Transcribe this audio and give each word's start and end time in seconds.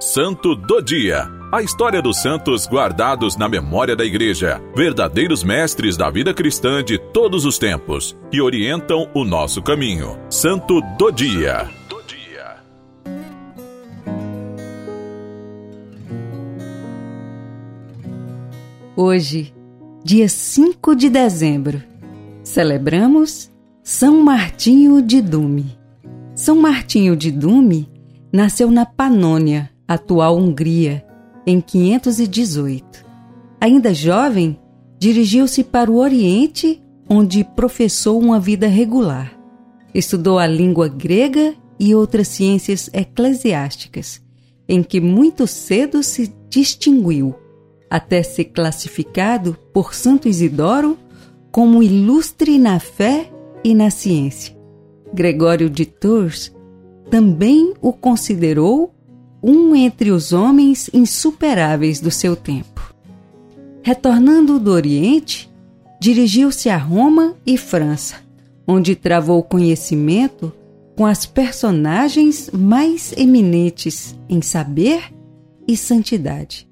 Santo 0.00 0.54
do 0.54 0.80
Dia. 0.80 1.28
A 1.50 1.60
história 1.60 2.00
dos 2.00 2.22
santos 2.22 2.68
guardados 2.68 3.36
na 3.36 3.48
memória 3.48 3.96
da 3.96 4.04
Igreja, 4.04 4.62
verdadeiros 4.72 5.42
mestres 5.42 5.96
da 5.96 6.08
vida 6.08 6.32
cristã 6.32 6.84
de 6.84 6.98
todos 6.98 7.44
os 7.44 7.58
tempos, 7.58 8.16
que 8.30 8.40
orientam 8.40 9.10
o 9.12 9.24
nosso 9.24 9.60
caminho. 9.60 10.16
Santo 10.30 10.80
do 10.96 11.10
Dia. 11.10 11.68
Hoje, 18.94 19.52
dia 20.04 20.28
5 20.28 20.94
de 20.94 21.10
dezembro, 21.10 21.82
celebramos 22.44 23.50
São 23.82 24.22
Martinho 24.22 25.02
de 25.02 25.20
Dume. 25.20 25.76
São 26.36 26.54
Martinho 26.54 27.16
de 27.16 27.32
Dume 27.32 27.90
nasceu 28.32 28.70
na 28.70 28.86
Panônia, 28.86 29.70
atual 29.88 30.36
Hungria, 30.36 31.02
em 31.46 31.62
518. 31.62 33.06
Ainda 33.58 33.94
jovem, 33.94 34.60
dirigiu-se 34.98 35.64
para 35.64 35.90
o 35.90 35.96
Oriente, 35.96 36.82
onde 37.08 37.42
professou 37.42 38.20
uma 38.20 38.38
vida 38.38 38.68
regular. 38.68 39.32
Estudou 39.94 40.38
a 40.38 40.46
língua 40.46 40.88
grega 40.88 41.54
e 41.80 41.94
outras 41.94 42.28
ciências 42.28 42.90
eclesiásticas, 42.92 44.20
em 44.68 44.82
que 44.82 45.00
muito 45.00 45.46
cedo 45.46 46.02
se 46.02 46.30
distinguiu, 46.50 47.34
até 47.88 48.22
ser 48.22 48.44
classificado 48.46 49.56
por 49.72 49.94
Santo 49.94 50.28
Isidoro 50.28 50.98
como 51.50 51.82
ilustre 51.82 52.58
na 52.58 52.78
fé 52.78 53.32
e 53.64 53.74
na 53.74 53.88
ciência. 53.88 54.54
Gregório 55.14 55.70
de 55.70 55.86
Tours 55.86 56.54
também 57.10 57.72
o 57.80 57.92
considerou 57.92 58.92
um 59.42 59.74
entre 59.74 60.10
os 60.10 60.32
homens 60.32 60.90
insuperáveis 60.92 62.00
do 62.00 62.10
seu 62.10 62.34
tempo. 62.34 62.94
Retornando 63.82 64.58
do 64.58 64.70
Oriente, 64.70 65.50
dirigiu-se 66.00 66.68
a 66.68 66.76
Roma 66.76 67.36
e 67.46 67.56
França, 67.56 68.16
onde 68.66 68.94
travou 68.94 69.42
conhecimento 69.42 70.52
com 70.96 71.06
as 71.06 71.24
personagens 71.24 72.50
mais 72.52 73.12
eminentes 73.16 74.18
em 74.28 74.42
saber 74.42 75.14
e 75.66 75.76
santidade. 75.76 76.68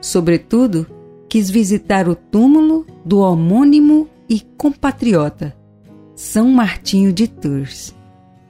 Sobretudo, 0.00 0.86
quis 1.28 1.48
visitar 1.48 2.08
o 2.08 2.14
túmulo 2.14 2.86
do 3.04 3.18
homônimo 3.18 4.08
e 4.28 4.40
compatriota 4.40 5.56
São 6.14 6.48
Martinho 6.48 7.12
de 7.12 7.28
Tours, 7.28 7.94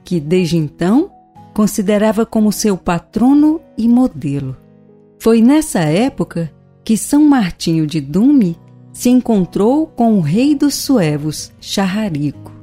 que 0.03 0.19
desde 0.19 0.57
então 0.57 1.11
considerava 1.59 2.25
como 2.25 2.53
seu 2.53 2.77
patrono 2.77 3.59
e 3.77 3.85
modelo. 3.85 4.55
Foi 5.19 5.41
nessa 5.41 5.81
época 5.81 6.49
que 6.85 6.95
São 6.95 7.21
Martinho 7.25 7.85
de 7.85 7.99
Dume 7.99 8.57
se 8.93 9.09
encontrou 9.09 9.85
com 9.85 10.17
o 10.17 10.21
rei 10.21 10.55
dos 10.55 10.75
suevos, 10.75 11.51
Charrarico, 11.59 12.53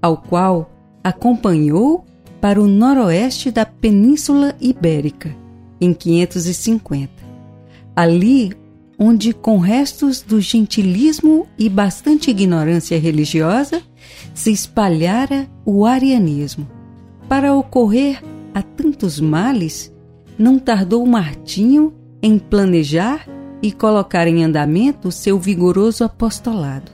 ao 0.00 0.18
qual 0.18 0.70
acompanhou 1.02 2.04
para 2.40 2.62
o 2.62 2.68
noroeste 2.68 3.50
da 3.50 3.66
Península 3.66 4.54
Ibérica, 4.60 5.34
em 5.80 5.92
550. 5.92 7.10
Ali 7.96 8.52
onde, 8.96 9.32
com 9.32 9.58
restos 9.58 10.22
do 10.22 10.40
gentilismo 10.40 11.48
e 11.58 11.68
bastante 11.68 12.30
ignorância 12.30 12.96
religiosa, 12.96 13.82
se 14.32 14.52
espalhara 14.52 15.48
o 15.64 15.84
arianismo. 15.84 16.68
Para 17.28 17.52
ocorrer 17.52 18.22
a 18.56 18.62
tantos 18.62 19.20
males, 19.20 19.92
não 20.38 20.58
tardou 20.58 21.04
Martinho 21.04 21.92
em 22.22 22.38
planejar 22.38 23.28
e 23.62 23.70
colocar 23.70 24.26
em 24.26 24.42
andamento 24.42 25.12
seu 25.12 25.38
vigoroso 25.38 26.02
apostolado. 26.02 26.90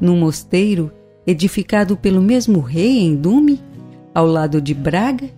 No 0.00 0.14
mosteiro, 0.14 0.92
edificado 1.26 1.96
pelo 1.96 2.22
mesmo 2.22 2.60
rei 2.60 3.00
em 3.00 3.16
Dume, 3.16 3.60
ao 4.14 4.28
lado 4.28 4.60
de 4.60 4.72
Braga, 4.72 5.28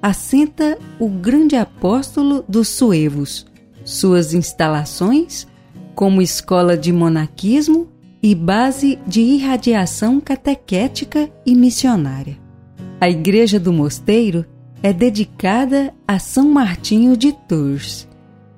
assenta 0.00 0.78
o 1.00 1.08
grande 1.08 1.56
apóstolo 1.56 2.44
dos 2.48 2.68
suevos. 2.68 3.44
Suas 3.84 4.32
instalações, 4.32 5.44
como 5.92 6.22
escola 6.22 6.76
de 6.76 6.92
monaquismo 6.92 7.88
e 8.22 8.32
base 8.32 8.96
de 9.08 9.20
irradiação 9.22 10.20
catequética 10.20 11.28
e 11.44 11.56
missionária. 11.56 12.38
A 13.00 13.10
igreja 13.10 13.58
do 13.58 13.72
mosteiro 13.72 14.46
é 14.82 14.92
dedicada 14.92 15.92
a 16.06 16.18
São 16.18 16.48
Martinho 16.50 17.16
de 17.16 17.32
Tours 17.32 18.08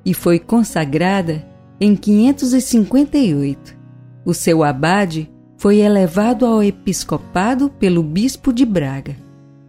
e 0.05 0.15
foi 0.15 0.39
consagrada 0.39 1.45
em 1.81 1.97
558. 1.97 3.77
O 4.25 4.33
seu 4.33 4.63
abade 4.63 5.29
foi 5.57 5.79
elevado 5.79 6.47
ao 6.47 6.63
episcopado 6.63 7.71
pelo 7.71 8.03
bispo 8.03 8.53
de 8.53 8.65
Braga. 8.65 9.17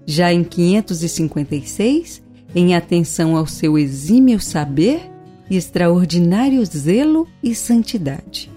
Já 0.06 0.32
em 0.34 0.44
556, 0.44 2.22
em 2.56 2.76
atenção 2.76 3.36
ao 3.36 3.48
seu 3.48 3.78
exímio 3.78 4.40
saber 4.40 5.10
extraordinário 5.50 6.64
zelo 6.66 7.28
e 7.42 7.56
santidade. 7.56 8.52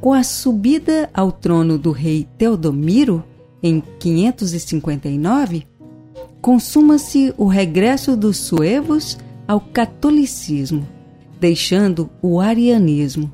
Com 0.00 0.12
a 0.12 0.22
subida 0.22 1.10
ao 1.12 1.32
trono 1.32 1.78
do 1.78 1.90
rei 1.90 2.28
Teodomiro, 2.38 3.24
em 3.62 3.82
559, 3.98 5.66
consuma-se 6.46 7.34
o 7.36 7.46
regresso 7.48 8.16
dos 8.16 8.36
suevos 8.36 9.18
ao 9.48 9.60
catolicismo, 9.60 10.86
deixando 11.40 12.08
o 12.22 12.38
arianismo. 12.38 13.32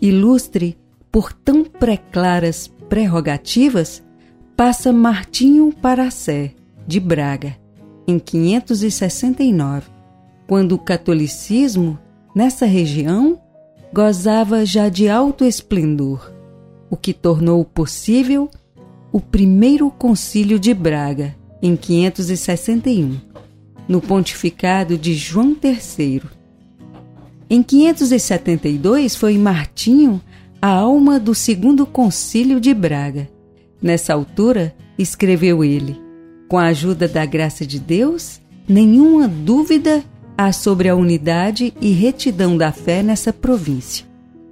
Ilustre 0.00 0.78
por 1.10 1.32
tão 1.32 1.64
preclaras 1.64 2.68
prerrogativas, 2.88 4.04
passa 4.56 4.92
Martinho 4.92 5.72
para 5.72 6.12
Sé, 6.12 6.52
de 6.86 7.00
Braga, 7.00 7.56
em 8.06 8.20
569, 8.20 9.90
quando 10.46 10.76
o 10.76 10.78
catolicismo, 10.78 11.98
nessa 12.36 12.66
região, 12.66 13.36
gozava 13.92 14.64
já 14.64 14.88
de 14.88 15.08
alto 15.08 15.44
esplendor, 15.44 16.32
o 16.88 16.96
que 16.96 17.12
tornou 17.12 17.64
possível 17.64 18.48
o 19.10 19.20
primeiro 19.20 19.90
concílio 19.90 20.56
de 20.56 20.72
Braga, 20.72 21.34
em 21.64 21.76
561, 21.76 23.16
no 23.88 23.98
pontificado 23.98 24.98
de 24.98 25.14
João 25.14 25.56
III. 25.64 26.20
Em 27.48 27.62
572 27.62 29.16
foi 29.16 29.38
Martinho 29.38 30.20
a 30.60 30.68
alma 30.68 31.18
do 31.18 31.34
segundo 31.34 31.86
concílio 31.86 32.60
de 32.60 32.74
Braga. 32.74 33.30
Nessa 33.80 34.12
altura, 34.12 34.76
escreveu 34.98 35.64
ele: 35.64 35.98
Com 36.50 36.58
a 36.58 36.66
ajuda 36.66 37.08
da 37.08 37.24
graça 37.24 37.66
de 37.66 37.80
Deus, 37.80 38.42
nenhuma 38.68 39.26
dúvida 39.26 40.04
há 40.36 40.52
sobre 40.52 40.90
a 40.90 40.94
unidade 40.94 41.72
e 41.80 41.92
retidão 41.92 42.58
da 42.58 42.72
fé 42.72 43.02
nessa 43.02 43.32
província. 43.32 44.04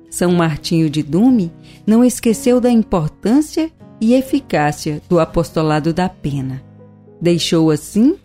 São 0.09 0.33
Martinho 0.33 0.89
de 0.89 1.03
Dume 1.03 1.53
não 1.87 2.03
esqueceu 2.03 2.59
da 2.59 2.71
importância 2.71 3.71
e 4.01 4.15
eficácia 4.15 5.03
do 5.11 5.21
apostolado 5.21 5.93
da 5.93 6.09
pena 6.09 6.72
Deixou 7.23 7.71
assim 7.71 8.17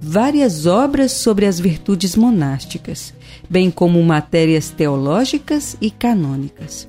várias 0.00 0.64
obras 0.64 1.10
sobre 1.10 1.44
as 1.44 1.58
virtudes 1.58 2.14
monásticas, 2.14 3.12
bem 3.50 3.68
como 3.68 4.00
matérias 4.00 4.70
teológicas 4.70 5.76
e 5.80 5.90
canônicas. 5.90 6.88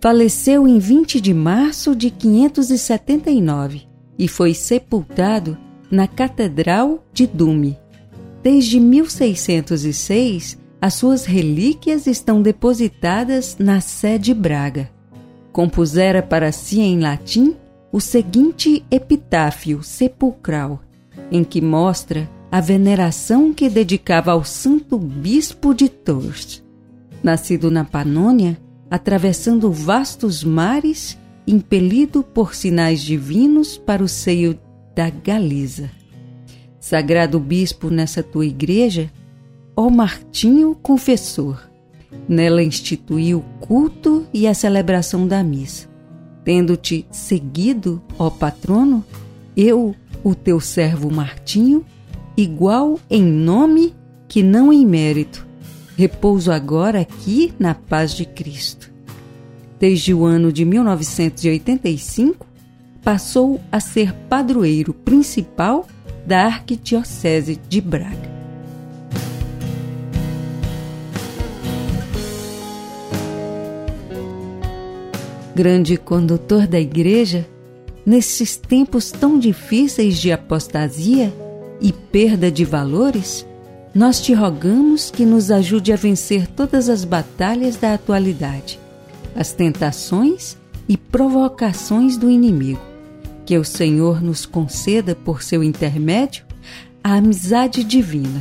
Faleceu 0.00 0.68
em 0.68 0.78
20 0.78 1.20
de 1.20 1.34
março 1.34 1.96
de 1.96 2.12
579 2.12 3.88
e 4.16 4.28
foi 4.28 4.54
sepultado 4.54 5.58
na 5.90 6.06
Catedral 6.06 7.04
de 7.12 7.26
Dume. 7.26 7.76
Desde 8.40 8.78
1606, 8.78 10.58
as 10.80 10.94
suas 10.94 11.24
relíquias 11.24 12.06
estão 12.06 12.40
depositadas 12.40 13.56
na 13.58 13.80
Sé 13.80 14.16
de 14.16 14.32
Braga. 14.32 14.88
Compusera 15.50 16.22
para 16.22 16.52
si 16.52 16.78
em 16.80 17.00
latim 17.00 17.56
o 17.90 18.00
seguinte 18.00 18.84
epitáfio 18.92 19.82
sepulcral 19.82 20.80
em 21.30 21.44
que 21.44 21.60
mostra 21.60 22.28
a 22.50 22.60
veneração 22.60 23.52
que 23.52 23.68
dedicava 23.68 24.32
ao 24.32 24.44
santo 24.44 24.98
bispo 24.98 25.72
de 25.72 25.88
Tours. 25.88 26.64
Nascido 27.22 27.70
na 27.70 27.84
Panônia, 27.84 28.58
atravessando 28.90 29.70
vastos 29.70 30.42
mares, 30.42 31.16
impelido 31.46 32.22
por 32.22 32.54
sinais 32.54 33.00
divinos 33.00 33.78
para 33.78 34.02
o 34.02 34.08
seio 34.08 34.58
da 34.96 35.08
Galiza. 35.10 35.90
Sagrado 36.80 37.38
bispo 37.38 37.90
nessa 37.90 38.22
tua 38.22 38.46
igreja, 38.46 39.12
ó 39.76 39.88
Martinho 39.90 40.74
Confessor, 40.74 41.60
nela 42.28 42.62
instituiu 42.62 43.38
o 43.38 43.42
culto 43.60 44.26
e 44.32 44.46
a 44.46 44.54
celebração 44.54 45.28
da 45.28 45.42
missa. 45.44 45.88
Tendo-te 46.44 47.06
seguido, 47.10 48.02
ó 48.18 48.30
patrono, 48.30 49.04
eu, 49.56 49.94
o 50.22 50.34
teu 50.34 50.60
servo 50.60 51.10
Martinho, 51.10 51.84
igual 52.36 52.98
em 53.08 53.22
nome 53.22 53.94
que 54.28 54.42
não 54.42 54.72
em 54.72 54.86
mérito, 54.86 55.46
repouso 55.96 56.52
agora 56.52 57.00
aqui 57.00 57.52
na 57.58 57.74
paz 57.74 58.12
de 58.12 58.24
Cristo. 58.24 58.90
Desde 59.78 60.12
o 60.12 60.24
ano 60.24 60.52
de 60.52 60.64
1985, 60.64 62.46
passou 63.02 63.60
a 63.72 63.80
ser 63.80 64.12
padroeiro 64.28 64.92
principal 64.92 65.86
da 66.26 66.44
Arquidiocese 66.44 67.58
de 67.68 67.80
Braga. 67.80 68.30
Grande 75.54 75.96
condutor 75.96 76.66
da 76.66 76.78
Igreja, 76.78 77.46
nesses 78.04 78.56
tempos 78.56 79.10
tão 79.10 79.38
difíceis 79.38 80.18
de 80.18 80.32
apostasia 80.32 81.32
e 81.80 81.92
perda 81.92 82.50
de 82.50 82.64
valores, 82.64 83.46
nós 83.94 84.20
te 84.20 84.32
rogamos 84.32 85.10
que 85.10 85.24
nos 85.26 85.50
ajude 85.50 85.92
a 85.92 85.96
vencer 85.96 86.46
todas 86.46 86.88
as 86.88 87.04
batalhas 87.04 87.76
da 87.76 87.94
atualidade, 87.94 88.78
as 89.34 89.52
tentações 89.52 90.56
e 90.88 90.96
provocações 90.96 92.16
do 92.16 92.30
inimigo. 92.30 92.80
Que 93.44 93.58
o 93.58 93.64
Senhor 93.64 94.22
nos 94.22 94.46
conceda, 94.46 95.14
por 95.14 95.42
seu 95.42 95.64
intermédio, 95.64 96.44
a 97.02 97.14
amizade 97.14 97.82
divina. 97.82 98.40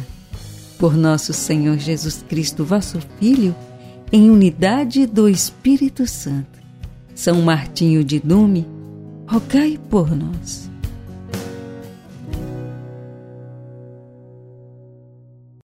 Por 0.77 0.95
nosso 0.95 1.33
Senhor 1.33 1.77
Jesus 1.77 2.23
Cristo, 2.27 2.63
vosso 2.63 2.99
Filho, 3.19 3.55
em 4.11 4.29
unidade 4.29 5.05
do 5.05 5.27
Espírito 5.27 6.05
Santo. 6.05 6.59
São 7.15 7.41
Martinho 7.41 8.03
de 8.03 8.19
Dume, 8.19 8.67
rogai 9.29 9.77
por 9.89 10.09
nós. 10.15 10.68